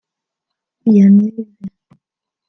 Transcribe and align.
Yanez 0.95 1.35